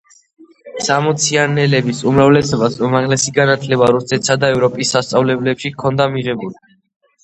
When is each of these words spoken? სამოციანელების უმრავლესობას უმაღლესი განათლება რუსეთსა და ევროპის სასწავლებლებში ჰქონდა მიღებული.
სამოციანელების 0.85 2.01
უმრავლესობას 2.13 2.79
უმაღლესი 2.89 3.37
განათლება 3.39 3.93
რუსეთსა 3.99 4.41
და 4.47 4.53
ევროპის 4.59 4.99
სასწავლებლებში 4.99 5.77
ჰქონდა 5.81 6.15
მიღებული. 6.21 6.63